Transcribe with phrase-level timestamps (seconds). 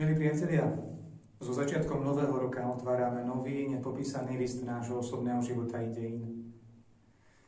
[0.00, 0.64] priatelia,
[1.44, 6.56] so začiatkom nového roka otvárame nový, nepopísaný list nášho osobného života i dejín.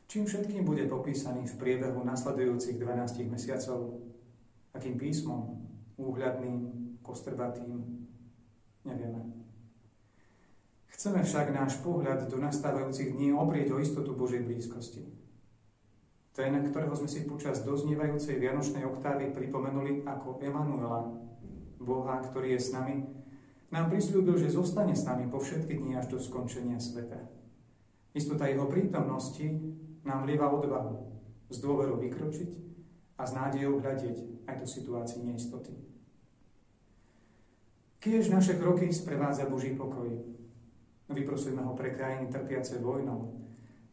[0.05, 4.05] Čím všetkým bude popísaný v priebehu nasledujúcich 12 mesiacov?
[4.69, 5.65] Akým písmom?
[5.97, 6.57] Úhľadným,
[7.01, 8.05] kostrbatým?
[8.85, 9.33] Nevieme.
[10.93, 15.09] Chceme však náš pohľad do nastávajúcich dní oprieť o istotu Božej blízkosti.
[16.37, 21.32] Ten, ktorého sme si počas doznievajúcej Vianočnej oktávy pripomenuli ako Emanuela,
[21.83, 23.03] Boha, ktorý je s nami,
[23.69, 27.19] nám prislúbil, že zostane s nami po všetky dni až do skončenia sveta.
[28.13, 29.43] Istota jeho prítomnosti
[30.05, 31.13] nám lieva odvahu
[31.49, 32.49] z dôveru vykročiť
[33.17, 35.73] a s nádejou hľadieť aj do situácii neistoty.
[38.03, 40.11] Kiež naše kroky sprevádza Boží pokoj.
[41.07, 43.39] Vyprosujme ho pre krajiny trpiace vojnou.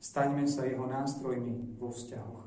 [0.02, 2.42] Staňme sa jeho nástrojmi vo vzťahoch.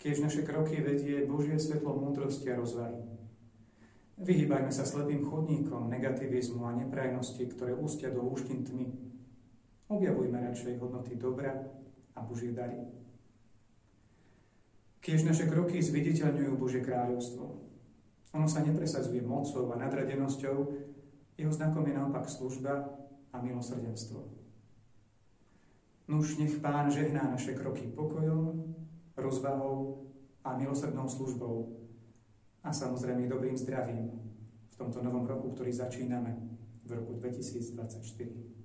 [0.00, 3.11] Kiež naše kroky vedie Božie svetlo múdrosti a rozvahy.
[4.20, 8.92] Vyhýbajme sa slepým chodníkom negativizmu a neprajnosti, ktoré ústia do úštin tmy.
[9.88, 11.56] Objavujme radšej hodnoty dobra
[12.12, 12.80] a Božie dary.
[15.02, 17.44] Kiež naše kroky zviditeľňujú Božie kráľovstvo.
[18.32, 20.56] Ono sa nepresadzuje mocou a nadradenosťou,
[21.36, 22.88] jeho znakom je naopak služba
[23.32, 24.28] a milosrdenstvo.
[26.08, 28.74] Nuž nech Pán žehná naše kroky pokojom,
[29.16, 30.06] rozvahou
[30.44, 31.82] a milosrdnou službou,
[32.62, 34.14] a samozrejme dobrým zdravím
[34.70, 36.38] v tomto novom roku, ktorý začíname
[36.86, 38.61] v roku 2024.